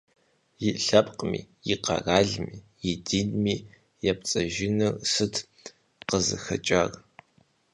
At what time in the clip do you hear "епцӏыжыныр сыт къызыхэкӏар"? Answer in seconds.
4.09-6.91